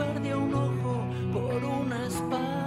[0.00, 2.59] y perdía un ojo por una espada.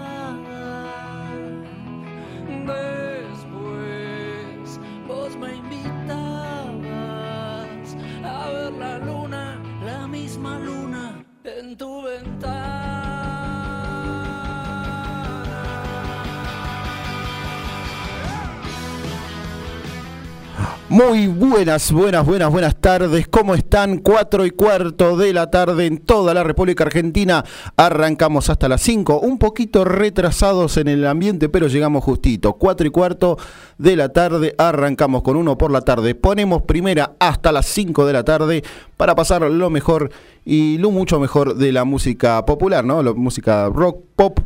[20.94, 23.28] Muy buenas, buenas, buenas, buenas tardes.
[23.28, 23.98] ¿Cómo están?
[23.98, 27.44] Cuatro y cuarto de la tarde en toda la República Argentina.
[27.76, 32.54] Arrancamos hasta las 5, un poquito retrasados en el ambiente, pero llegamos justito.
[32.54, 33.40] Cuatro y cuarto
[33.80, 36.14] de la tarde, arrancamos con uno por la tarde.
[36.14, 38.64] Ponemos primera hasta las 5 de la tarde
[38.96, 40.12] para pasar lo mejor
[40.46, 43.02] y lo mucho mejor de la música popular, ¿no?
[43.02, 44.42] La música rock, pop,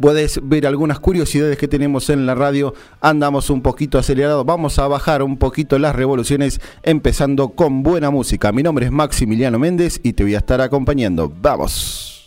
[0.00, 2.72] Puedes ver algunas curiosidades que tenemos en la radio.
[3.00, 4.46] Andamos un poquito acelerados.
[4.46, 8.52] Vamos a bajar un poquito las revoluciones empezando con buena música.
[8.52, 11.32] Mi nombre es Maximiliano Méndez y te voy a estar acompañando.
[11.40, 12.21] Vamos.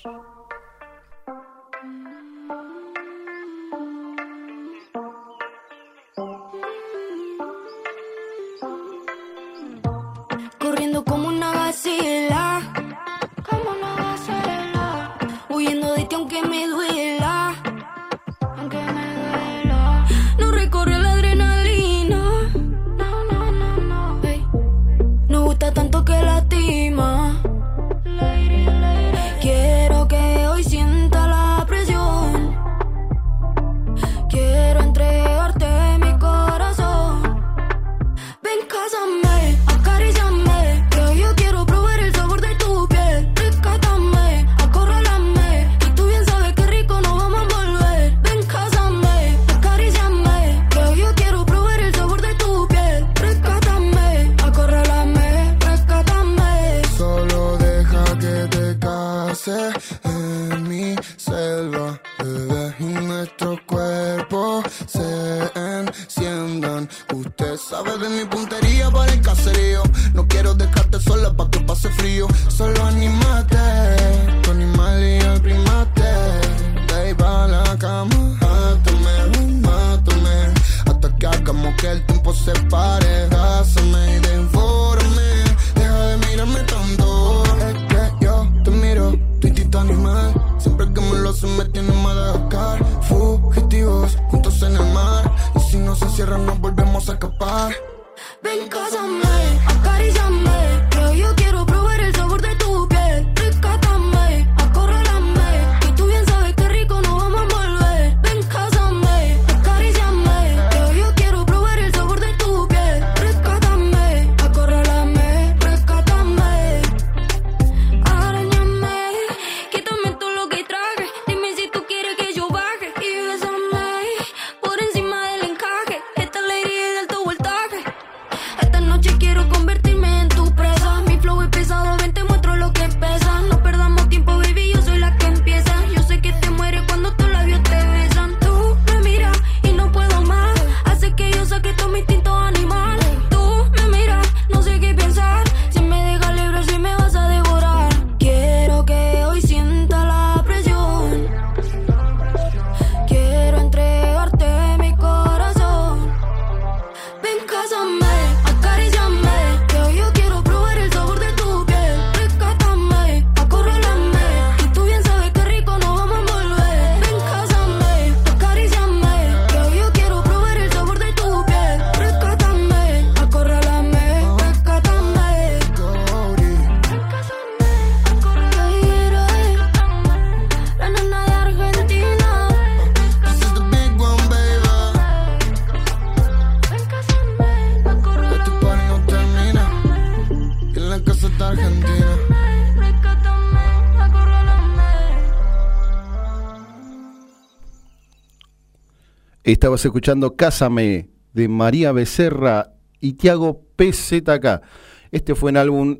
[199.45, 204.63] Estabas escuchando Cásame de María Becerra y Tiago PZK.
[205.11, 205.99] Este fue en álbum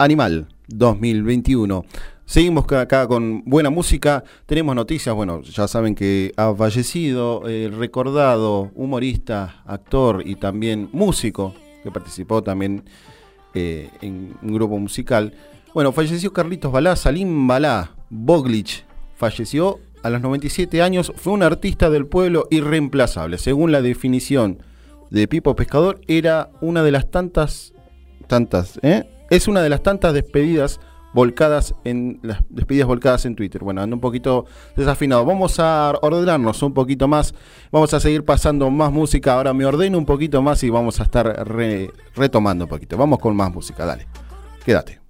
[0.00, 1.84] Animal 2021.
[2.24, 4.24] Seguimos acá con buena música.
[4.44, 5.14] Tenemos noticias.
[5.14, 11.54] Bueno, ya saben que ha fallecido el recordado humorista, actor y también músico
[11.84, 12.82] que participó también
[13.54, 15.32] eh, en un grupo musical.
[15.74, 18.84] Bueno, falleció Carlitos Balá, Salim Balá, Boglich.
[19.14, 23.38] Falleció a los 97 años, fue un artista del pueblo irreemplazable.
[23.38, 24.62] Según la definición
[25.10, 27.74] de Pipo Pescador, era una de las tantas,
[28.26, 29.08] tantas, ¿eh?
[29.30, 30.80] Es una de las tantas despedidas
[31.12, 33.62] volcadas en las despedidas volcadas en Twitter.
[33.62, 35.24] Bueno, ando un poquito desafinado.
[35.24, 37.34] Vamos a ordenarnos un poquito más.
[37.70, 39.34] Vamos a seguir pasando más música.
[39.34, 41.26] Ahora me ordeno un poquito más y vamos a estar
[42.14, 42.96] retomando un poquito.
[42.96, 44.06] Vamos con más música, dale.
[44.64, 45.00] Quédate.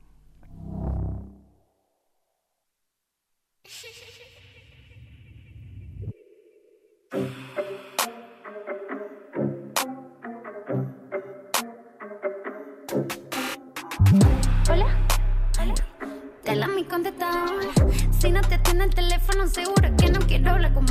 [18.21, 20.89] Si no te tiene el teléfono, seguro que no quiero hablar como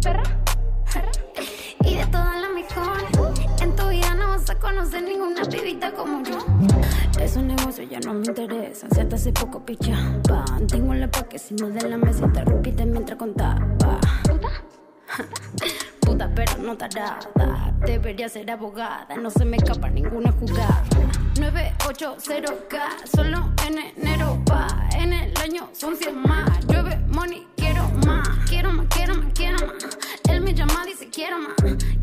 [0.00, 0.22] perra.
[1.80, 3.34] Y de todas las mejor.
[3.60, 6.38] En tu vida no vas a conocer ninguna pibita como yo.
[7.20, 8.88] Esos negocios ya no me interesan.
[8.92, 10.44] Si hasta hace poco pichaba.
[10.68, 13.66] Tengo la pa' que si no de la mesa te repite mientras contaba.
[16.34, 17.20] Pero no tarada.
[17.86, 19.16] Debería ser abogada.
[19.16, 20.82] No se me escapa ninguna jugada.
[21.34, 24.66] 980K, solo en enero va.
[24.96, 26.66] En el año son 100 más.
[26.66, 28.28] Llueve money, quiero más.
[28.48, 29.98] Quiero más, quiero más, quiero más.
[30.28, 31.54] Él me llama, dice quiero más.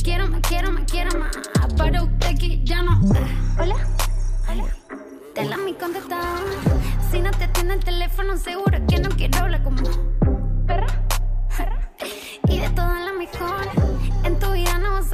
[0.03, 1.37] Quiero más, quiero más, quiero más.
[1.77, 2.99] Para usted aquí ya no.
[3.59, 3.77] Hola,
[4.49, 4.65] hola.
[5.33, 6.43] Te la mi contestador.
[7.11, 9.81] Si no te tiene el teléfono, seguro que no quiero hablar como
[10.67, 10.87] perra.
[12.47, 13.82] Y de todas las mejor.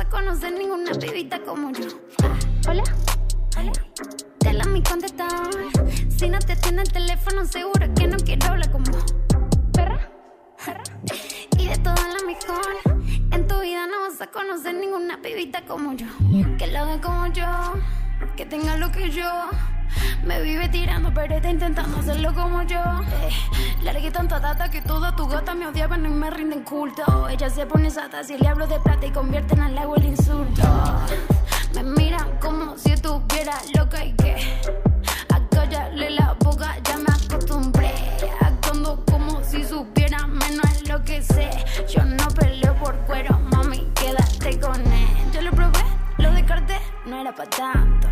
[0.09, 1.87] Conocer ninguna pibita como yo.
[2.67, 2.83] Hola.
[4.39, 5.53] Te la mi contestador.
[6.09, 8.91] Si no te tiene el teléfono, seguro que no quiero hablar como
[9.73, 10.09] perra.
[11.57, 12.77] Y de todas las mejor.
[13.31, 16.07] En tu vida no vas a conocer ninguna pibita como yo.
[16.57, 17.45] Que lo haga como yo.
[18.35, 19.29] Que tenga lo que yo.
[20.23, 22.81] Me vive tirando, pero está intentando hacerlo como yo.
[23.21, 23.31] Eh,
[23.83, 27.27] largué tanta data que toda tu gata me odiaban y me rinden culto.
[27.29, 30.63] Ella se pone sata si le hablo de plata y convierte en agua el insulto.
[31.73, 34.35] Me miran como si estuviera loca y que
[35.29, 37.91] a callarle la boca ya me acostumbré.
[38.41, 41.49] Actuando como si supiera menos es lo que sé.
[41.87, 45.07] Yo no peleo por cuero, mami, quédate con él.
[45.33, 45.83] Yo lo probé,
[46.17, 48.07] lo descarté, no era para tanto.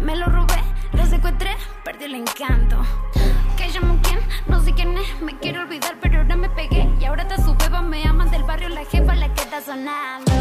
[0.00, 0.62] Me lo robé,
[0.98, 1.50] lo secuestré,
[1.84, 2.76] perdí el encanto.
[3.56, 6.88] Que llamo quién, no sé quién es, me quiero olvidar, pero ahora me pegué.
[7.00, 10.32] Y ahora está su beba, me aman del barrio, la jefa, la que está sonando.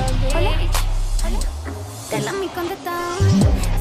[2.10, 3.20] Te la mi contestador.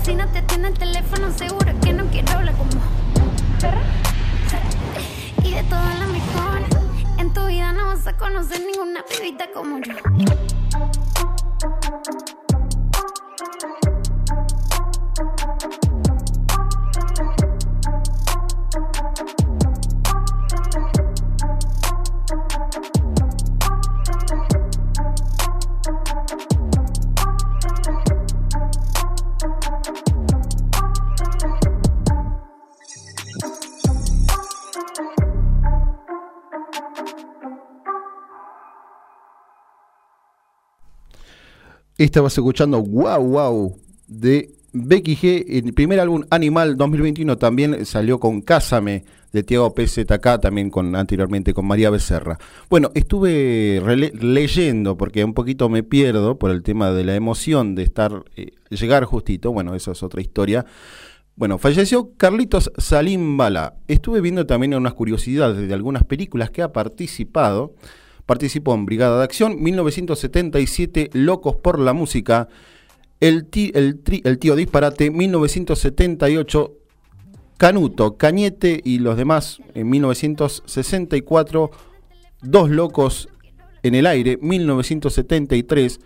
[0.05, 2.71] Si no te tiene el teléfono, seguro que no quiero hablar como
[3.59, 3.83] perra.
[5.43, 6.61] Y de todas las mejor.
[7.19, 9.95] En tu vida no vas a conocer ninguna pibita como yo.
[41.99, 45.47] Estabas escuchando Wow Wow de Becky G.
[45.49, 51.55] El primer álbum Animal 2021 también salió con Cásame de Tiago PZK, también con anteriormente
[51.55, 52.37] con María Becerra.
[52.69, 53.81] Bueno, estuve
[54.21, 58.53] leyendo porque un poquito me pierdo por el tema de la emoción de estar eh,
[58.69, 59.51] llegar justito.
[59.53, 60.67] Bueno, eso es otra historia.
[61.35, 63.77] Bueno, falleció Carlitos Salim Bala.
[63.89, 67.75] Estuve viendo también unas curiosidades de algunas películas que ha participado.
[68.27, 72.49] Participó en Brigada de Acción, 1977, Locos por la Música,
[73.21, 76.73] El, Tío Disparate, 1978,
[77.57, 81.71] Canuto, Cañete y los demás, en 1964,
[82.43, 83.29] Dos Locos
[83.85, 86.01] en el Aire, 1973.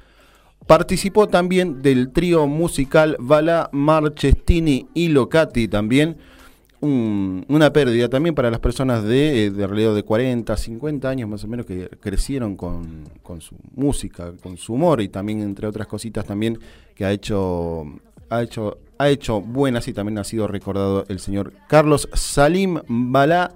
[0.66, 6.18] Participó también del trío musical Bala Marchestini y Locati también
[6.82, 11.44] una pérdida también para las personas de, eh, de alrededor de 40, 50 años más
[11.44, 13.04] o menos que crecieron con,
[13.40, 16.58] su música, con su humor y también entre otras cositas también
[16.94, 17.84] que ha hecho
[18.30, 23.54] ha hecho ha hecho buenas y también ha sido recordado el señor Carlos Salim Balá,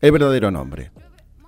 [0.00, 0.90] el verdadero nombre.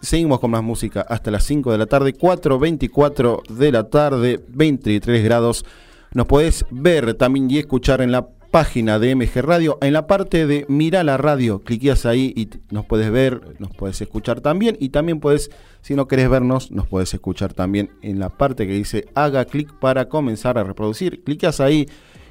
[0.00, 5.24] Seguimos con más música hasta las 5 de la tarde, 4.24 de la tarde, 23
[5.24, 5.64] grados.
[6.12, 9.78] Nos podés ver también y escuchar en la página de MG Radio.
[9.80, 14.00] En la parte de Mira la radio, cliqueas ahí y nos puedes ver, nos puedes
[14.00, 14.76] escuchar también.
[14.80, 15.50] Y también puedes,
[15.82, 19.72] si no querés vernos, nos puedes escuchar también en la parte que dice haga clic
[19.78, 21.22] para comenzar a reproducir.
[21.24, 21.86] Cliqueas ahí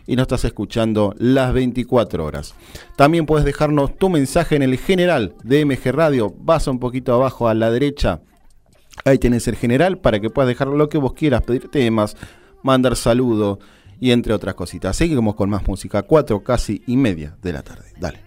[0.06, 2.56] y nos estás escuchando las 24 horas.
[2.96, 6.34] También puedes dejarnos tu mensaje en el general de MG Radio.
[6.40, 8.22] Vas un poquito abajo a la derecha.
[9.06, 12.18] Ahí tenés el general para que puedas dejar lo que vos quieras, pedir temas,
[12.64, 13.60] mandar saludos
[14.00, 14.96] y entre otras cositas.
[14.96, 17.94] Seguimos con más música, 4 casi y media de la tarde.
[18.00, 18.27] Dale.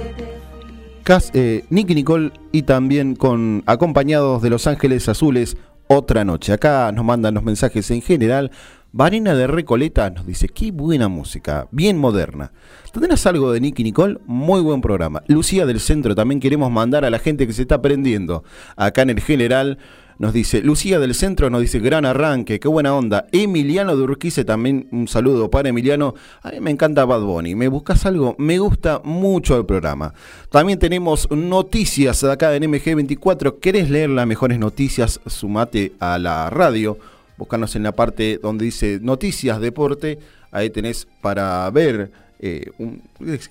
[1.33, 6.53] eh, Nicky Nicole y también con acompañados de Los Ángeles Azules otra noche.
[6.53, 8.51] Acá nos mandan los mensajes en general.
[8.93, 12.51] Varina de Recoleta nos dice, qué buena música, bien moderna.
[12.93, 14.19] ¿Tendrás algo de Nicky Nicole?
[14.25, 15.23] Muy buen programa.
[15.27, 18.43] Lucía del Centro también queremos mandar a la gente que se está aprendiendo.
[18.75, 19.77] Acá en el general
[20.21, 23.25] nos dice, Lucía del Centro nos dice, gran arranque, qué buena onda.
[23.31, 26.13] Emiliano de también, un saludo para Emiliano.
[26.43, 27.55] A mí me encanta Bad Bunny.
[27.55, 28.35] ¿Me buscas algo?
[28.37, 30.13] Me gusta mucho el programa.
[30.51, 33.57] También tenemos noticias acá en MG24.
[33.59, 35.19] ¿Querés leer las mejores noticias?
[35.25, 36.99] Sumate a la radio.
[37.35, 40.19] Búscanos en la parte donde dice noticias, deporte.
[40.51, 42.11] Ahí tenés para ver
[42.43, 42.71] eh,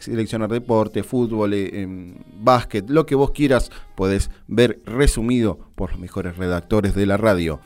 [0.00, 6.00] seleccionar deporte, fútbol, eh, em, básquet, lo que vos quieras, podés ver resumido por los
[6.00, 7.61] mejores redactores de la radio.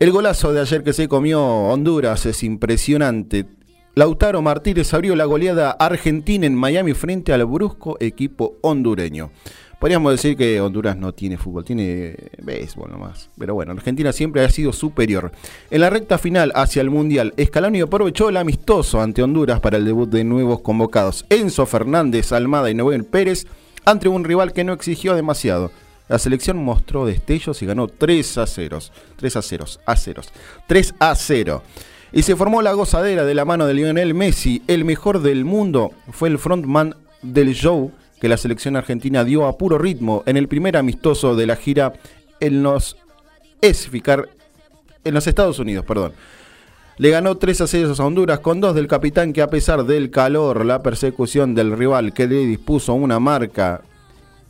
[0.00, 3.46] El golazo de ayer que se comió Honduras es impresionante.
[3.94, 9.30] Lautaro Martínez abrió la goleada argentina en Miami frente al brusco equipo hondureño.
[9.78, 13.30] Podríamos decir que Honduras no tiene fútbol, tiene béisbol nomás.
[13.38, 15.30] Pero bueno, Argentina siempre ha sido superior.
[15.70, 19.84] En la recta final hacia el Mundial, Escaloni aprovechó el amistoso ante Honduras para el
[19.84, 21.24] debut de nuevos convocados.
[21.30, 23.46] Enzo Fernández, Almada y Noel Pérez
[23.84, 25.70] ante un rival que no exigió demasiado.
[26.08, 28.78] La selección mostró destellos y ganó 3 a 0.
[29.16, 29.64] 3 a 0.
[29.86, 30.22] A 0.
[30.66, 31.62] 3 a 0.
[32.12, 34.62] Y se formó la gozadera de la mano de Lionel Messi.
[34.66, 39.58] El mejor del mundo fue el frontman del show que la selección argentina dio a
[39.58, 41.94] puro ritmo en el primer amistoso de la gira
[42.40, 42.96] en los
[43.60, 44.28] Esficar
[45.04, 46.12] en los Estados Unidos, perdón.
[46.98, 50.10] Le ganó 3 a 6 a Honduras con dos del capitán que a pesar del
[50.10, 53.82] calor, la persecución del rival que le dispuso una marca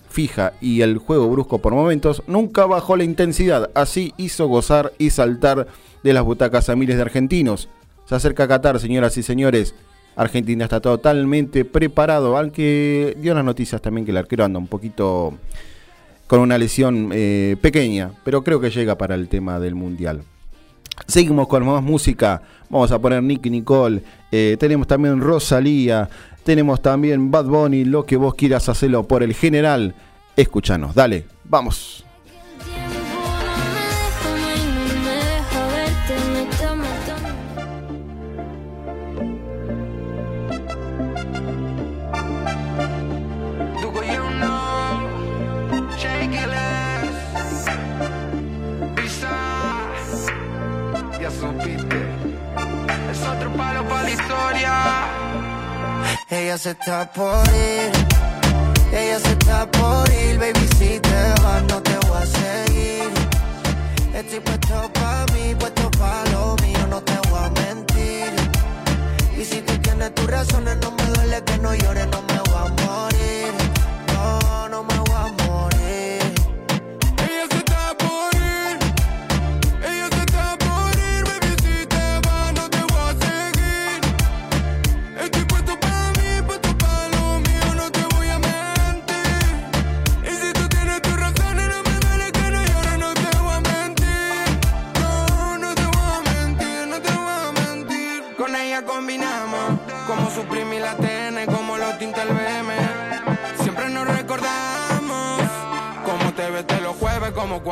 [0.09, 3.71] fija y el juego brusco por momentos, nunca bajó la intensidad.
[3.75, 5.69] Así hizo gozar y saltar
[6.03, 7.69] de las butacas a miles de argentinos.
[8.07, 9.75] Se acerca Qatar, señoras y señores.
[10.19, 15.39] Argentina está totalmente preparado, aunque dio las noticias también que el arquero anda un poquito
[16.27, 20.25] con una lesión eh, pequeña, pero creo que llega para el tema del Mundial.
[21.07, 26.11] Seguimos con más música, vamos a poner Nicky Nicole, eh, tenemos también Rosalía,
[26.43, 29.95] tenemos también Bad Bunny, lo que vos quieras hacerlo por el general.
[30.35, 32.05] Escúchanos, dale, vamos.
[56.59, 57.93] Se está por ir,
[58.93, 63.11] ella se está por ir, baby, si te vas no te voy a seguir.
[64.13, 68.33] Estoy puesto pa' mí, puesto pa' lo mío, no te voy a mentir.
[69.39, 72.28] Y si tú tienes tus razones, no me duele que no llores, no me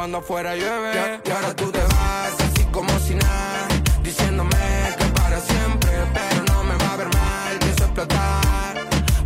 [0.07, 1.21] cuando fuera llueve.
[1.25, 3.67] Y ahora tú te vas, así como si nada,
[4.05, 4.57] diciéndome
[4.97, 8.75] que para siempre, pero no me va a ver mal, pienso explotar.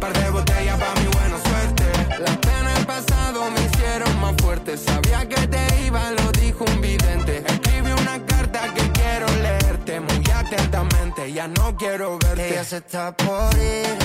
[0.01, 1.85] Par de botellas pa' mi buena suerte.
[2.25, 4.79] Las penas del pasado me hicieron más fuerte.
[4.79, 7.45] Sabía que te iba, lo dijo un vidente.
[7.47, 11.31] Escribí una carta que quiero leerte muy atentamente.
[11.31, 12.53] Ya no quiero verte.
[12.53, 13.99] Ella se está por ir,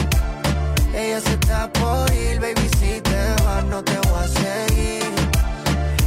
[0.94, 5.25] ella se está por ir, baby, si te vas no te voy a seguir.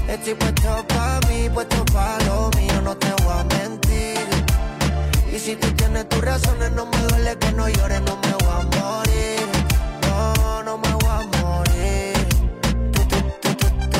[0.08, 4.26] Estoy puesto pa' mí, puesto pa' lo mío, no te voy a mentir.
[5.30, 8.54] Y si tú tienes tus razones, no me duele que no llores, no me voy
[8.58, 9.46] a morir.
[10.06, 10.87] No, no me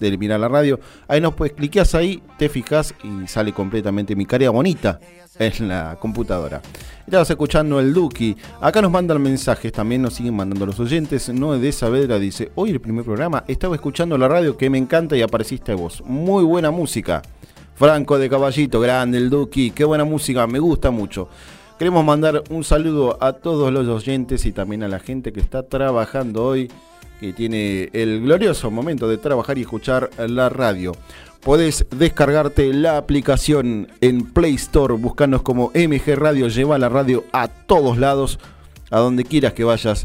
[0.00, 0.80] de eliminar la radio.
[1.06, 4.98] Ahí nos puedes, cliqueas ahí, te fijas y sale completamente mi cara bonita
[5.38, 6.60] en la computadora.
[7.06, 8.36] Estabas escuchando el Duki.
[8.60, 11.28] Acá nos mandan mensajes, también nos siguen mandando los oyentes.
[11.28, 15.16] Noé de Saavedra dice, hoy el primer programa, estaba escuchando la radio que me encanta
[15.16, 16.02] y apareciste vos.
[16.04, 17.22] Muy buena música.
[17.76, 21.28] Franco de Caballito, grande el Duki, qué buena música, me gusta mucho.
[21.78, 25.64] Queremos mandar un saludo a todos los oyentes y también a la gente que está
[25.64, 26.70] trabajando hoy,
[27.18, 30.92] que tiene el glorioso momento de trabajar y escuchar la radio.
[31.40, 37.48] Podés descargarte la aplicación en Play Store, buscanos como MG Radio, lleva la radio a
[37.48, 38.38] todos lados,
[38.90, 40.04] a donde quieras que vayas,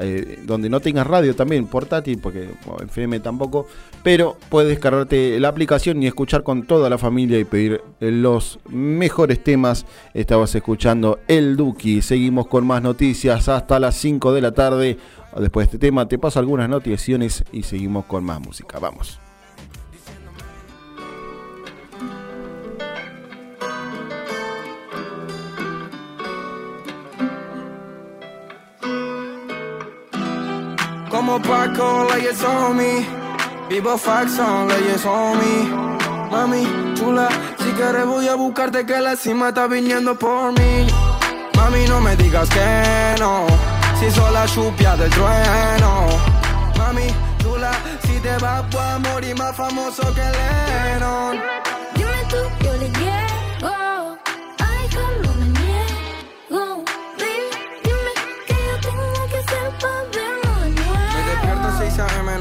[0.00, 3.66] eh, donde no tengas radio también, portátil, porque bueno, FM tampoco,
[4.02, 9.42] pero puedes descargarte la aplicación y escuchar con toda la familia y pedir los mejores
[9.42, 9.86] temas.
[10.14, 14.98] Estabas escuchando El Duki, seguimos con más noticias hasta las 5 de la tarde.
[15.36, 18.78] Después de este tema te paso algunas noticiones y seguimos con más música.
[18.78, 19.29] Vamos.
[31.38, 33.06] Paco, leyes on me.
[33.68, 35.90] Vivo fax on, leyes on me.
[36.30, 36.64] Mami,
[36.96, 40.86] chula, si quieres voy a buscarte que la cima está viniendo por mí.
[41.56, 43.46] Mami, no me digas que no.
[43.98, 46.06] Si soy la chupia del trueno.
[46.78, 47.06] Mami,
[47.42, 47.72] chula,
[48.04, 51.38] si te vas voy a morir más famoso que Lennon.
[51.94, 53.19] Dime tú, yo le llego.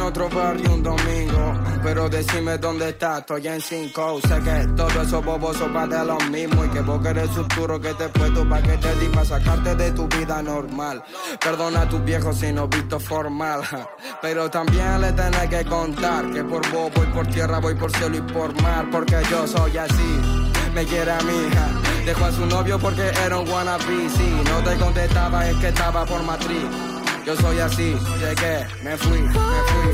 [0.10, 1.54] Otro barrio un domingo.
[1.84, 4.20] Pero decime dónde estás, estoy en 5.
[4.28, 6.66] Sé que todo eso bobos son de lo mismo.
[6.66, 9.76] Y que vos querés futuro que te he puesto pa' que te di pa' sacarte
[9.76, 11.04] de tu vida normal.
[11.40, 13.62] Perdona a tus viejos si no visto formal.
[14.22, 18.18] Pero también le tenés que contar que por vos voy por tierra, voy por cielo
[18.18, 18.88] y por mar.
[18.92, 20.22] Porque yo soy así.
[20.74, 21.68] Me quiere a mi hija.
[22.06, 24.10] Dejó a su novio porque era un wannabe.
[24.10, 26.99] Si no te contestaba es que estaba por matriz.
[27.26, 29.90] Yo soy así, llegué, me fui, me fui.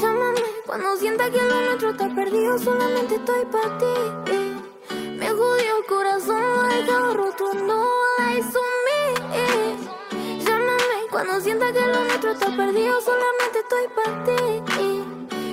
[0.00, 2.58] Llámame cuando sienta que lo nuestro está perdido.
[2.58, 3.94] Solamente estoy para ti.
[5.18, 7.54] Me jodió el corazón, dejado roto.
[7.54, 7.84] No
[8.18, 8.42] hay.
[10.44, 13.00] Llámame cuando sienta que lo nuestro está perdido.
[13.00, 14.62] Solamente estoy para ti.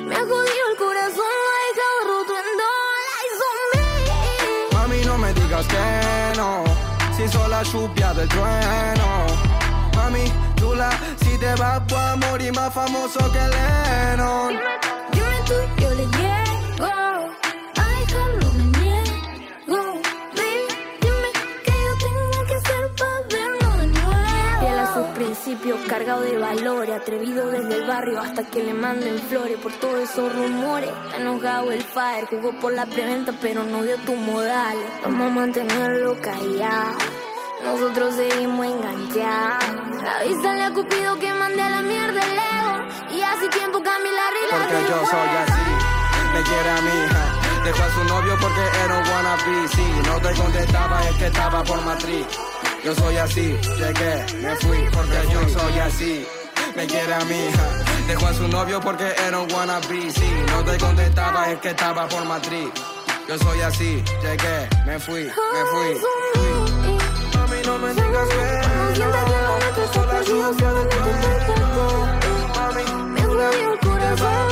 [0.05, 1.33] Me jodió el corazón,
[1.67, 2.33] dejado roto.
[2.59, 2.69] No
[3.09, 3.27] hay
[4.73, 6.63] Mami, no me digas que no,
[7.17, 9.52] si soy la chupia del trueno.
[10.03, 10.25] Mami,
[10.57, 10.89] chula,
[11.23, 14.53] si te vas voy a morir más famoso que Lennon.
[15.13, 16.89] Dime tú, yo le llego.
[17.87, 20.01] Ay, no me niego.
[20.35, 20.67] Baby,
[20.99, 21.29] dime
[21.63, 24.59] qué yo tengo que hacer para vernos de nuevo.
[24.59, 29.17] Fiel a sus principios, cargado de valores, atrevido desde el barrio hasta que le manden
[29.29, 30.91] flores por todos esos rumores.
[31.17, 34.75] Enojado el fire, jugó por la preventa, pero no dio tu modal.
[35.01, 37.22] Vamos a mantenerlo callado.
[37.63, 39.63] Nosotros seguimos enganchados.
[40.19, 43.15] Avísale a Cupido que mande a la mierda el ego.
[43.15, 44.67] Y hace tiempo cambié la regla.
[44.67, 45.69] Porque yo soy así,
[46.33, 47.43] me quiere a mi hija.
[47.63, 49.67] Dejó a su novio porque era un wannabe.
[49.69, 52.25] Si no te contestaba es que estaba por matriz.
[52.83, 56.27] Yo soy así, llegué, me fui porque yo soy así.
[56.75, 57.69] Me quiere a mi hija.
[58.07, 60.11] Dejó a su novio porque era un wannabe.
[60.11, 62.69] Si no te contestaba es que estaba por matriz.
[63.29, 66.82] Yo soy así, llegué, me fui, me fui.
[67.65, 69.23] No me digas que no.
[70.23, 71.85] Chupia del trueno.
[72.55, 74.47] Mami, Me jodió el corazón,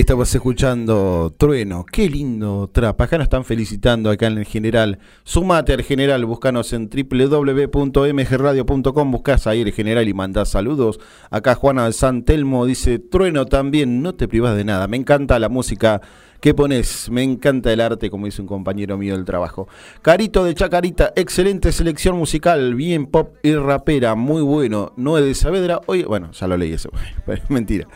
[0.00, 3.00] Estabas escuchando Trueno, qué lindo trap.
[3.00, 4.98] Acá nos están felicitando acá en el general.
[5.24, 11.00] Sumate al general, búscanos en www.mgradio.com, buscas ahí el general y mandás saludos.
[11.30, 14.86] Acá Juana de San Telmo dice, Trueno también, no te privas de nada.
[14.86, 16.02] Me encanta la música
[16.42, 19.66] que pones, me encanta el arte, como dice un compañero mío del trabajo.
[20.02, 24.92] Carito de Chacarita, excelente selección musical, bien pop y rapera, muy bueno.
[24.98, 26.90] Noé de Saavedra, hoy, bueno, ya lo leí eso,
[27.48, 27.88] mentira.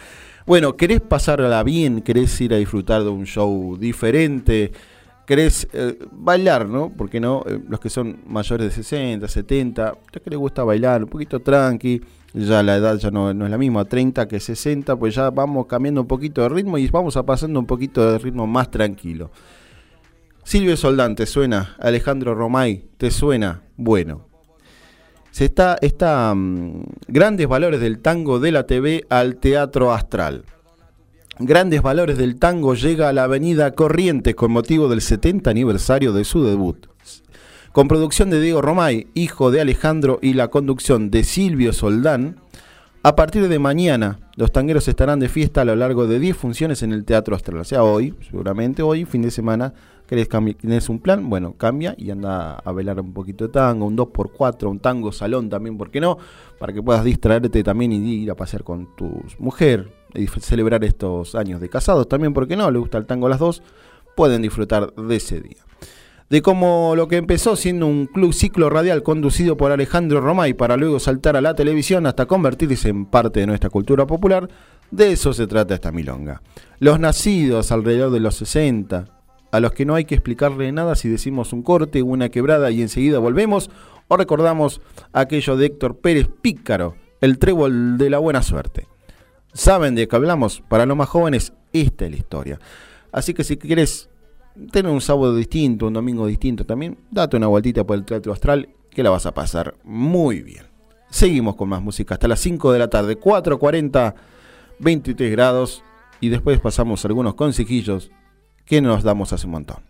[0.51, 2.03] Bueno, ¿querés pasarla bien?
[2.03, 4.73] ¿Querés ir a disfrutar de un show diferente?
[5.25, 6.93] ¿Querés eh, bailar, no?
[6.93, 11.05] Porque no, Eh, los que son mayores de 60, 70, los que les gusta bailar
[11.05, 12.03] un poquito tranqui,
[12.35, 15.67] ya la edad ya no, no es la misma, 30 que 60, pues ya vamos
[15.67, 19.31] cambiando un poquito de ritmo y vamos a pasando un poquito de ritmo más tranquilo.
[20.43, 21.77] Silvio Soldán, ¿te suena?
[21.79, 23.63] Alejandro Romay, ¿te suena?
[23.77, 24.30] Bueno.
[25.31, 30.45] Se está, está mm, grandes valores del tango de la TV al teatro astral.
[31.43, 36.25] Grandes Valores del Tango llega a la Avenida Corrientes con motivo del 70 aniversario de
[36.25, 36.87] su debut.
[37.73, 42.37] Con producción de Diego Romay, hijo de Alejandro, y la conducción de Silvio Soldán,
[43.03, 46.83] a partir de mañana los tangueros estarán de fiesta a lo largo de 10 funciones
[46.83, 47.61] en el Teatro Astral.
[47.61, 49.73] O sea, hoy, seguramente hoy, fin de semana,
[50.07, 53.97] querés tenés un plan, bueno, cambia y anda a velar un poquito de tango, un
[53.97, 56.19] 2x4, un tango salón también, ¿por qué no?
[56.59, 61.35] Para que puedas distraerte también y ir a pasear con tu mujer y celebrar estos
[61.35, 62.71] años de casados también, ¿por qué no?
[62.71, 63.63] Le gusta el tango a las dos,
[64.15, 65.59] pueden disfrutar de ese día.
[66.31, 70.77] De cómo lo que empezó siendo un club ciclo radial conducido por Alejandro Romay para
[70.77, 74.49] luego saltar a la televisión hasta convertirse en parte de nuestra cultura popular,
[74.93, 76.41] de eso se trata esta milonga.
[76.79, 79.07] Los nacidos alrededor de los 60,
[79.51, 82.81] a los que no hay que explicarle nada si decimos un corte, una quebrada y
[82.81, 83.69] enseguida volvemos,
[84.07, 84.81] o recordamos
[85.13, 88.87] aquello de Héctor Pérez Pícaro, el trébol de la buena suerte.
[89.53, 90.63] ¿Saben de qué hablamos?
[90.69, 92.61] Para los más jóvenes, esta es la historia.
[93.11, 94.10] Así que si quieres
[94.71, 98.69] tener un sábado distinto, un domingo distinto también, date una vueltita por el Teatro Astral
[98.91, 100.67] que la vas a pasar muy bien.
[101.11, 104.15] Seguimos con más música hasta las 5 de la tarde, 4.40,
[104.79, 105.83] 23 grados
[106.21, 108.11] y después pasamos algunos consejillos
[108.65, 109.90] que nos damos hace un montón.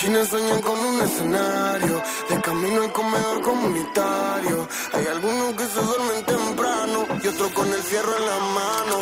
[0.00, 2.02] Guachines sueñan con un escenario.
[2.28, 4.68] De camino al comedor comunitario.
[4.92, 8.96] Hay algunos que se duermen temprano y otros con el fierro en la mano.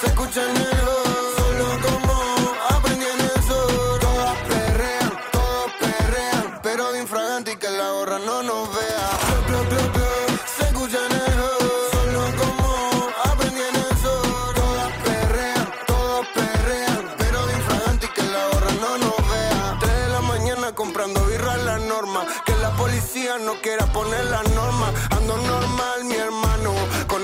[0.00, 1.09] Se escucha el hood,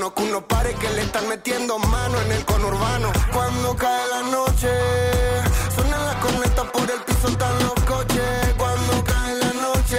[0.06, 3.10] Conozco unos pares que le están metiendo mano en el conurbano.
[3.32, 4.70] Cuando cae la noche,
[5.74, 8.54] suenan las cornetas por el piso, están los coches.
[8.56, 9.98] Cuando cae la noche,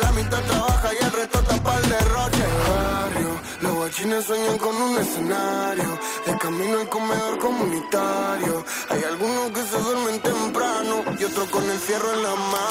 [0.00, 2.44] la mitad trabaja y el resto tapa el derroche.
[2.68, 5.98] Barrio, los guachines sueñan con un escenario.
[6.24, 8.64] De camino al comedor comunitario.
[8.88, 12.62] Hay algunos que se duermen temprano y otros con el fierro en la mano.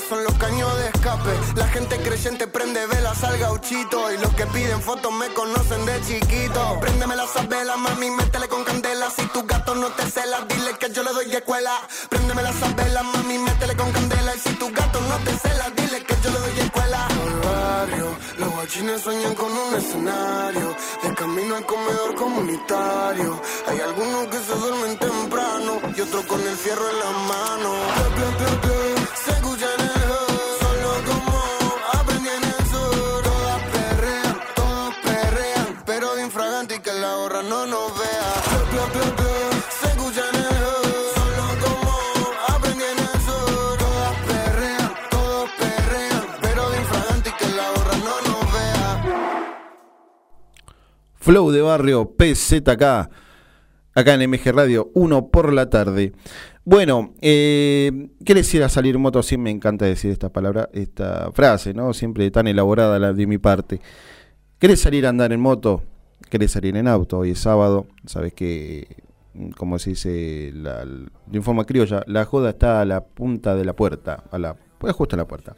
[0.00, 1.30] tiros, pasan los caños de escape.
[1.56, 6.00] La gente creyente prende velas al gauchito y los que piden fotos me conocen de
[6.02, 6.78] chiquito.
[6.80, 9.10] Préndeme las velas, mami, métele con candela.
[9.10, 11.80] Si tu gato no te cela, dile que yo le doy escuela.
[12.08, 14.34] Préndeme las velas, mami, métele con candela.
[14.34, 17.06] Y si tu gato no te cela, dile que yo le doy escuela.
[17.06, 20.76] Al barrio, los guachines sueñan con un escenario.
[21.02, 23.40] De camino al comedor comunitario.
[23.68, 28.83] Hay algunos que se duermen temprano y otros con el fierro en la mano.
[37.32, 38.34] No nos vea.
[51.24, 56.12] Flow de Barrio PZK, acá en MG Radio, 1 por la tarde.
[56.66, 59.22] Bueno, eh, ¿querés ir a salir moto?
[59.22, 61.94] Sí, me encanta decir esta palabra, esta frase, ¿no?
[61.94, 63.80] Siempre tan elaborada la de mi parte.
[64.58, 65.82] ¿Querés salir a andar en moto?
[66.34, 67.18] ¿Querés salir en auto?
[67.18, 69.04] Hoy es sábado, sabes que,
[69.56, 73.74] como se dice la, de forma criolla, la joda está a la punta de la
[73.74, 75.54] puerta, a la, pues justo a la puerta.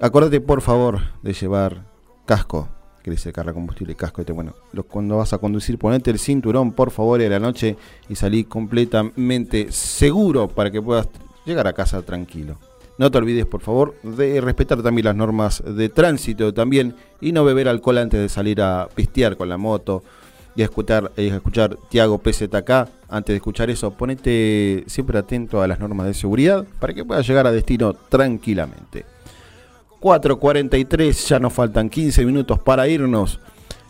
[0.00, 1.84] Acordate por favor de llevar
[2.26, 2.68] casco,
[3.04, 4.22] que dice carga combustible y casco.
[4.22, 4.56] Este, bueno,
[4.88, 7.76] cuando vas a conducir, ponete el cinturón por favor de la noche
[8.08, 11.06] y salí completamente seguro para que puedas
[11.44, 12.58] llegar a casa tranquilo.
[12.96, 17.44] No te olvides, por favor, de respetar también las normas de tránsito también y no
[17.44, 20.04] beber alcohol antes de salir a pistear con la moto
[20.54, 22.70] y escuchar, a escuchar Tiago PZK
[23.08, 27.26] antes de escuchar eso, ponete siempre atento a las normas de seguridad para que puedas
[27.26, 29.04] llegar a destino tranquilamente.
[30.00, 33.40] 4.43, ya nos faltan 15 minutos para irnos.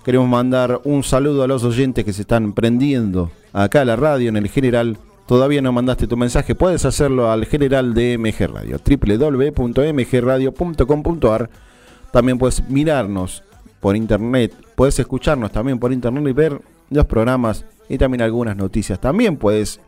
[0.04, 4.28] Queremos mandar un saludo a los oyentes que se están prendiendo acá a la radio
[4.28, 4.96] en el general.
[5.26, 11.50] Todavía no mandaste tu mensaje, puedes hacerlo al general de MG Radio, www.mgradio.com.ar.
[12.12, 13.42] También puedes mirarnos
[13.80, 16.60] por internet, puedes escucharnos también por internet y ver
[16.90, 19.00] los programas y también algunas noticias.
[19.00, 19.80] También puedes,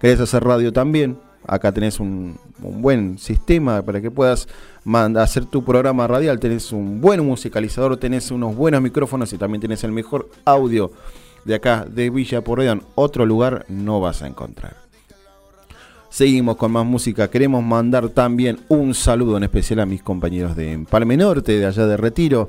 [0.00, 4.48] querés hacer radio también, acá tenés un, un buen sistema para que puedas
[5.16, 9.84] hacer tu programa radial, tenés un buen musicalizador, tenés unos buenos micrófonos y también tenés
[9.84, 10.90] el mejor audio
[11.44, 12.82] de acá, de Villa Porredón.
[12.94, 14.76] Otro lugar no vas a encontrar.
[16.08, 17.28] Seguimos con más música.
[17.28, 21.86] Queremos mandar también un saludo en especial a mis compañeros de Empalme Norte, de allá
[21.86, 22.48] de Retiro.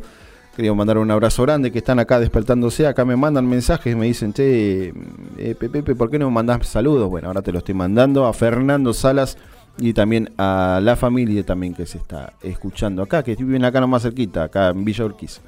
[0.56, 2.86] Queríamos mandar un abrazo grande que están acá despertándose.
[2.86, 4.94] Acá me mandan mensajes, me dicen, che,
[5.38, 7.10] eh, Pepe, ¿por qué no me mandás saludos?
[7.10, 9.36] Bueno, ahora te lo estoy mandando a Fernando Salas
[9.78, 14.04] y también a la familia también que se está escuchando acá, que viven acá nomás
[14.04, 15.42] cerquita, acá en Villa Urquiza.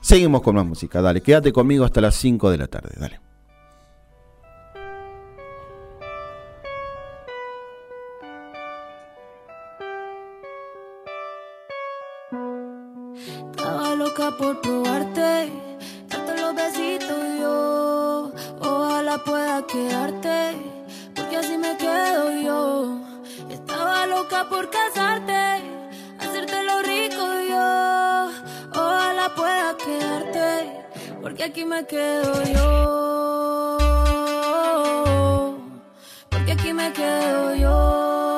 [0.00, 3.20] Seguimos con más música, dale, quédate conmigo hasta las 5 de la tarde, dale.
[13.50, 15.52] Estaba loca por probarte,
[16.08, 18.32] darte los besitos yo.
[18.60, 20.56] Ojalá pueda quedarte,
[21.14, 22.98] porque así me quedo yo.
[23.50, 25.39] Estaba loca por casarte,
[29.78, 30.84] Quedarte,
[31.22, 33.78] porque aquí me quedo yo.
[36.28, 38.29] Porque aquí me quedo yo.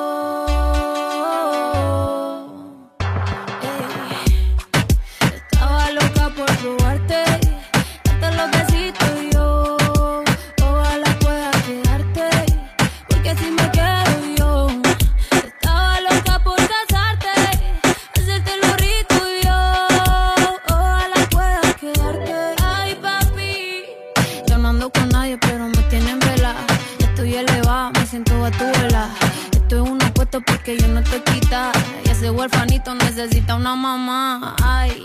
[30.41, 31.71] Porque yo no te quita.
[32.05, 34.55] Y ese huerfanito necesita una mamá.
[34.63, 35.03] Ay,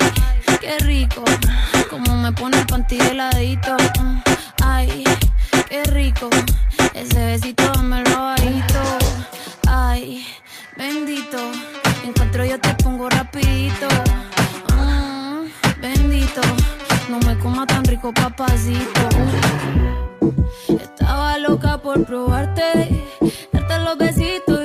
[0.60, 1.24] qué rico.
[1.90, 3.76] Como me pone el panty heladito.
[4.62, 5.04] Ay,
[5.68, 6.30] qué rico.
[6.94, 8.80] Ese besito dámelo bajito.
[9.66, 10.26] Ay,
[10.76, 11.38] bendito.
[12.04, 13.88] Encuentro yo te pongo rapidito.
[14.74, 16.40] Mm, bendito.
[17.10, 19.08] No me coma tan rico, papacito.
[20.68, 23.04] Estaba loca por probarte,
[23.52, 24.57] darte los besitos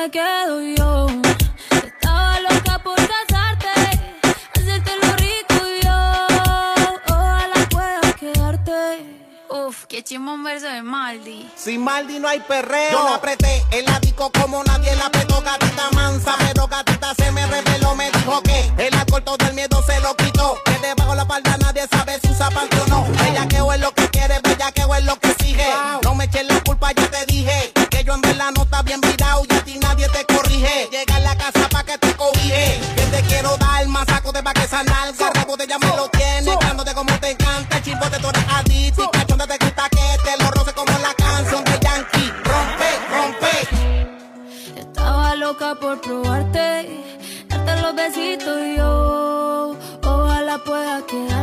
[0.00, 1.06] me quedo yo.
[1.70, 3.68] Estaba loca por casarte,
[4.54, 7.14] hacerte lo rico yo.
[7.14, 9.20] Ojalá pueda quedarte.
[9.50, 11.50] Uf, qué chimón un verso de Maldi.
[11.54, 12.92] Sin Maldi no hay perreo.
[12.92, 16.34] Yo la apreté en la disco como nadie la apretó, gatita mansa.
[16.38, 20.16] Pero gatita se me reveló, me dijo que el alcohol todo el miedo se lo
[20.16, 20.56] quitó.
[20.64, 23.06] Que debajo la palda nadie sabe si usa o no.
[23.26, 25.68] Ella que es lo que quiere, bella que es lo que exige.
[26.04, 27.72] No me eches la culpa, ya te dije.
[27.90, 29.00] Que yo en verdad no está bien
[34.70, 35.30] esa nalga.
[35.34, 37.80] Rebote ya me lo tiene, dándote como te encanta.
[37.80, 41.64] De tu eres adicto y cachonda te gusta que te lo roce como la canción
[41.64, 42.32] de Yankee.
[42.50, 44.80] Rompe, rompe.
[44.80, 47.02] Estaba loca por probarte,
[47.48, 49.76] darte los besitos yo.
[50.02, 51.39] Ojalá pueda quedarte,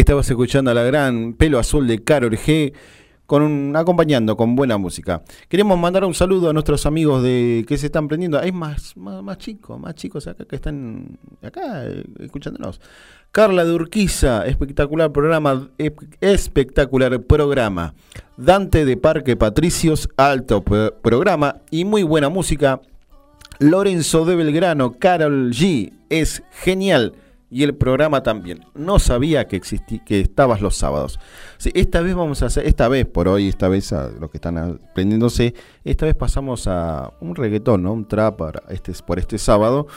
[0.00, 2.72] Estabas escuchando a la gran pelo azul de Carol G.
[3.26, 5.22] Con acompañando con buena música.
[5.48, 8.38] Queremos mandar un saludo a nuestros amigos de que se están prendiendo.
[8.40, 12.80] Hay más, más, más chicos, más chicos acá que están acá eh, escuchándonos.
[13.30, 15.68] Carla de Urquiza, espectacular programa,
[16.20, 17.94] espectacular programa.
[18.36, 22.80] Dante de Parque Patricios, alto pro- programa y muy buena música.
[23.60, 27.12] Lorenzo de Belgrano, Carol G, es genial.
[27.50, 28.64] Y el programa también.
[28.74, 31.18] No sabía que existí, que estabas los sábados.
[31.58, 34.36] Sí, esta vez vamos a hacer, esta vez por hoy, esta vez a los que
[34.36, 37.92] están aprendiéndose, esta vez pasamos a un reggaetón, ¿no?
[37.92, 39.88] Un trap para este, por este sábado.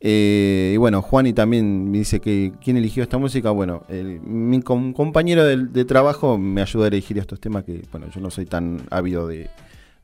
[0.00, 3.50] Eh, y bueno, Juani también me dice que quién eligió esta música.
[3.50, 7.82] Bueno, el- mi com- compañero del- de, trabajo me ayuda a elegir estos temas que,
[7.90, 9.48] bueno, yo no soy tan ávido de,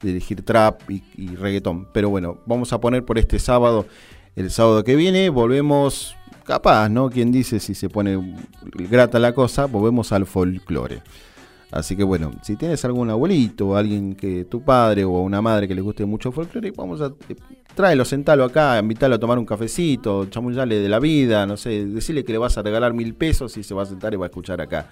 [0.03, 1.88] de elegir trap y, y reggaetón.
[1.93, 3.86] Pero bueno, vamos a poner por este sábado,
[4.34, 7.11] el sábado que viene, volvemos, capaz, ¿no?
[7.11, 8.36] Quien dice si se pone
[8.90, 11.03] grata la cosa, volvemos al folclore.
[11.72, 15.66] Así que bueno, si tienes algún abuelito o alguien que tu padre o una madre
[15.66, 17.36] que le guste mucho folclore, vamos a eh,
[17.74, 22.24] tráelo, sentalo acá, invítalo a tomar un cafecito, chamullale de la vida, no sé, decirle
[22.24, 24.28] que le vas a regalar mil pesos y se va a sentar y va a
[24.28, 24.90] escuchar acá.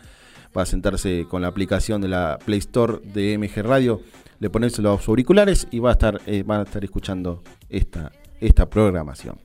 [0.56, 4.00] Va a sentarse con la aplicación de la Play Store de MG Radio,
[4.38, 8.68] le pones los auriculares y va a estar, eh, van a estar escuchando esta, esta
[8.70, 9.36] programación.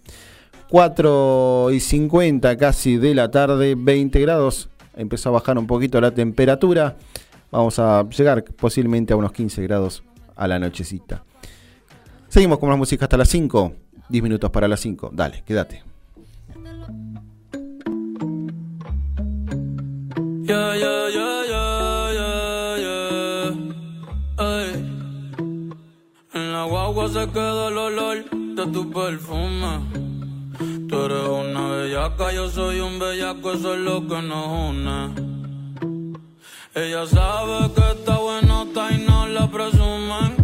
[0.70, 4.70] 4 y 50 casi de la tarde, 20 grados.
[4.96, 6.96] Empezó a bajar un poquito la temperatura.
[7.52, 10.04] Vamos a llegar posiblemente a unos 15 grados
[10.36, 11.24] a la nochecita.
[12.28, 13.74] Seguimos con la música hasta las 5.
[14.10, 15.12] 10 minutos para las 5.
[15.14, 15.84] Dale, quédate.
[20.44, 21.36] Yeah, yeah, yeah.
[26.34, 30.05] En la guagua se queda el olor de tu perfume.
[30.88, 35.16] Tú eres una bellaca, yo soy un bellaco, eso es lo que nos une.
[36.76, 40.36] Ella sabe que está buenota y no la presumen.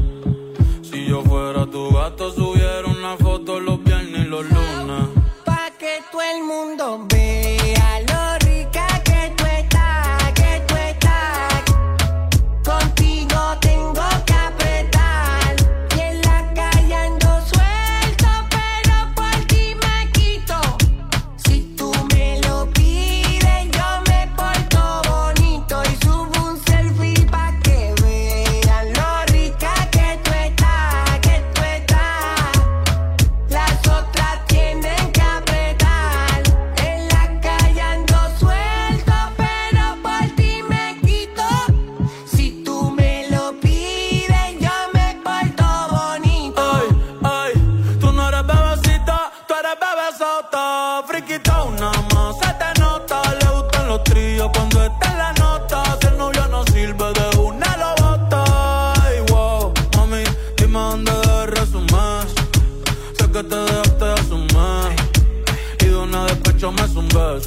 [0.82, 5.10] Si yo fuera tu gato, subiera una foto los viernes y los lunes.
[5.46, 7.08] Pa' que todo el mundo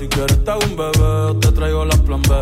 [0.04, 2.34] Si quieres te hago un bebé, te traigo la plan B.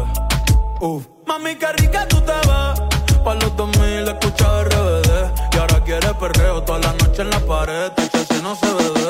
[0.80, 1.06] Uf.
[1.28, 3.22] Mami, qué rica tú te ves.
[3.22, 5.54] Pa' los 2000 escucha RBD.
[5.54, 7.92] Y ahora quieres perreo toda la noche en la pared.
[7.92, 9.01] Te echa si no se bebe.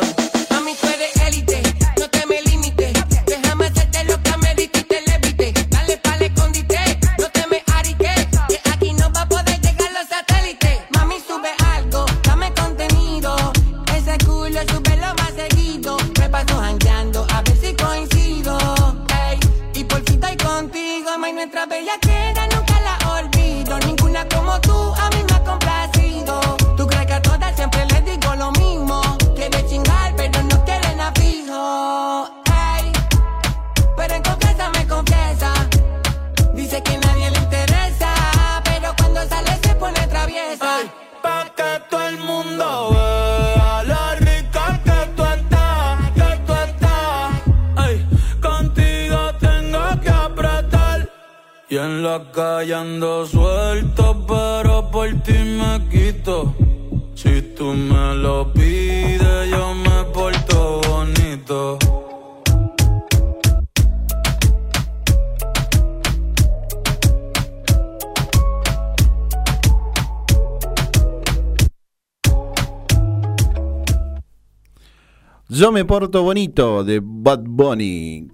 [75.73, 78.29] Me porto bonito de Bad Bunny.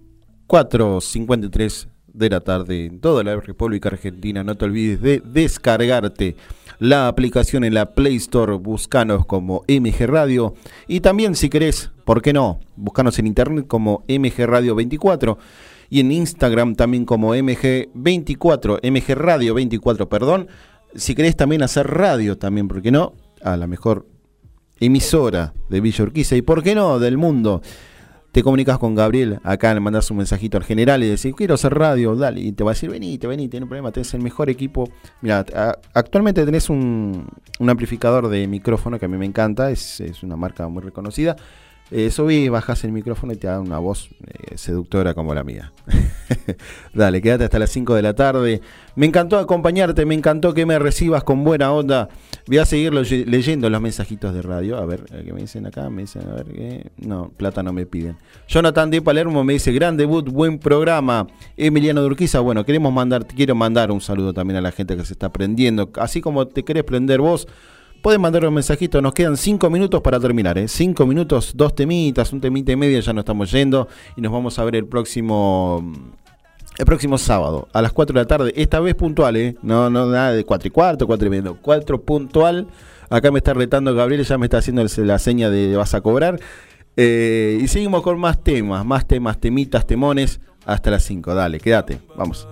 [0.49, 4.43] 4.53 de la tarde en toda la República Argentina.
[4.43, 6.34] No te olvides de descargarte
[6.80, 8.55] la aplicación en la Play Store.
[8.55, 10.55] Buscanos como MG Radio.
[10.89, 12.59] Y también si querés, ¿por qué no?
[12.74, 15.39] Buscanos en internet como MG Radio 24.
[15.91, 20.49] Y en Instagram también como MG24, MG Radio 24, perdón.
[20.97, 23.14] Si querés también hacer radio también, ¿por qué no?
[23.43, 24.07] A la mejor
[24.81, 27.62] emisora de Villa Urquiza y por qué no del mundo.
[28.33, 31.74] Te comunicas con Gabriel, acá le mandas un mensajito al general y decís, quiero hacer
[31.74, 34.51] radio, dale, y te va a decir, venite, venite, no hay problema, tenés el mejor
[34.51, 34.89] equipo.
[35.22, 35.45] Mira,
[35.95, 37.26] actualmente tenés un,
[37.59, 41.37] un amplificador de micrófono que a mí me encanta, es, es una marca muy reconocida,
[41.91, 45.72] Eh, subís, bajas el micrófono y te da una voz eh, seductora como la mía.
[46.95, 48.61] Dale, quédate hasta las 5 de la tarde.
[48.95, 52.11] Me encantó acompañarte, me encantó que me recibas con buena onda.
[52.47, 54.76] Voy a seguir leyendo los mensajitos de radio.
[54.76, 55.89] A ver, eh, ¿qué me dicen acá?
[55.89, 56.91] Me dicen, a ver, ¿qué?
[56.99, 58.16] No, plata no me piden.
[58.49, 61.26] Jonathan de Palermo me dice, gran debut, buen programa.
[61.57, 65.07] Emiliano de Urquiza, bueno, queremos mandar, quiero mandar un saludo también a la gente que
[65.07, 65.91] se está prendiendo.
[65.95, 67.49] Así como te querés prender vos,
[68.03, 70.69] Pueden mandar un mensajito, nos quedan cinco minutos para terminar, ¿eh?
[70.69, 74.59] Cinco minutos, dos temitas, un temita y medio, ya nos estamos yendo y nos vamos
[74.59, 75.93] a ver el próximo
[76.79, 79.57] el próximo sábado a las 4 de la tarde, esta vez puntual, ¿eh?
[79.63, 82.69] No, no, nada de 4 y cuarto, 4 y medio, 4 puntual.
[83.11, 86.39] Acá me está retando Gabriel, ya me está haciendo la seña de vas a cobrar.
[86.97, 91.35] Eh, y seguimos con más temas, más temas, temitas, temones, hasta las 5.
[91.35, 92.47] Dale, quédate, vamos.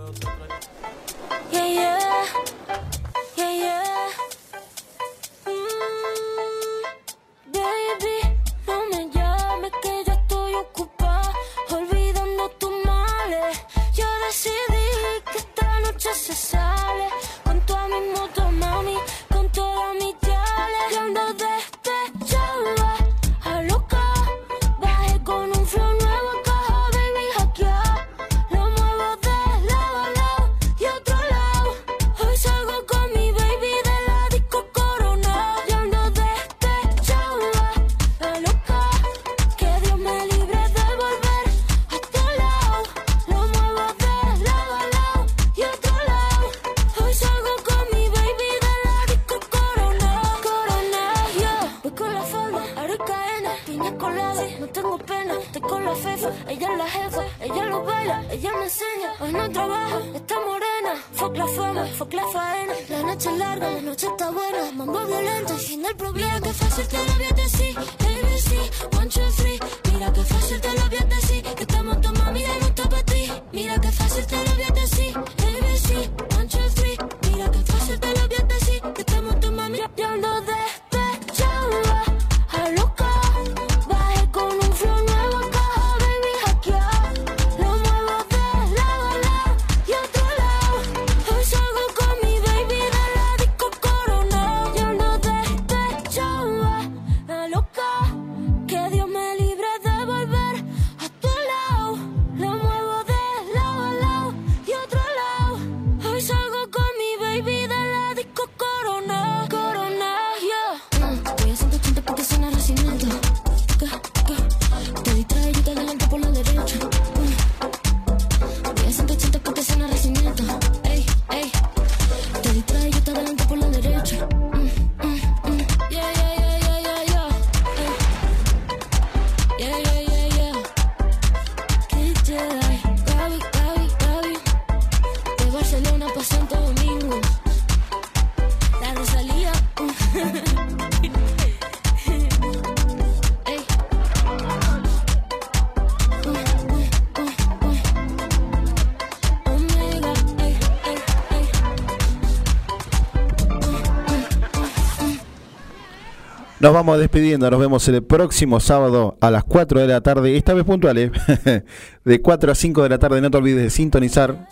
[156.67, 160.53] Nos vamos despidiendo, nos vemos el próximo sábado a las 4 de la tarde, esta
[160.53, 161.13] vez puntual, ¿eh?
[162.05, 164.49] de 4 a 5 de la tarde, no te olvides de sintonizar.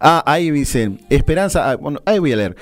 [0.00, 2.56] Ah, ahí dicen, Esperanza, ah, bueno, ahí voy a leer.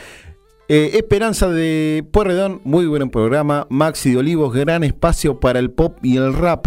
[0.71, 3.67] Eh, Esperanza de Puerredón, muy buen programa.
[3.69, 6.67] Maxi de Olivos, gran espacio para el pop y el rap.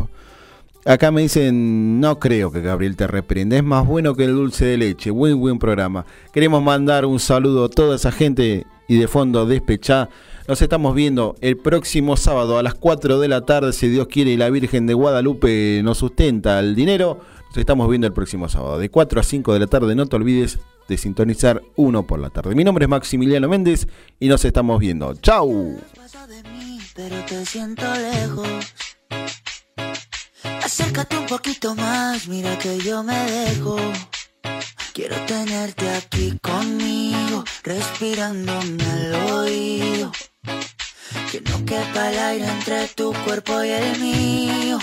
[0.85, 4.65] Acá me dicen, no creo que Gabriel te reprenda, es más bueno que el dulce
[4.65, 6.05] de leche, buen buen programa.
[6.31, 10.09] Queremos mandar un saludo a toda esa gente y de fondo despechá.
[10.49, 14.31] Nos estamos viendo el próximo sábado a las 4 de la tarde, si Dios quiere
[14.31, 17.19] y la Virgen de Guadalupe nos sustenta el dinero.
[17.49, 20.15] Nos estamos viendo el próximo sábado, de 4 a 5 de la tarde, no te
[20.15, 22.55] olvides de sintonizar uno por la tarde.
[22.55, 23.87] Mi nombre es Maximiliano Méndez
[24.19, 25.13] y nos estamos viendo.
[25.21, 25.77] ¡Chau!
[30.63, 33.77] Acércate un poquito más, mira que yo me dejo.
[34.95, 40.11] Quiero tenerte aquí conmigo, respirándome al oído.
[40.43, 44.79] Que no quepa el aire entre tu cuerpo y el mío.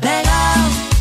[0.00, 0.93] Pegao.